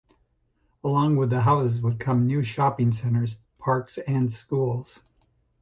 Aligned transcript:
Along 0.83 1.15
with 1.15 1.29
the 1.29 1.41
houses 1.41 1.79
would 1.81 1.99
come 1.99 2.25
new 2.25 2.41
shopping 2.41 2.91
centers, 2.91 3.37
parks, 3.59 3.99
and 3.99 4.33
schools. 4.33 5.01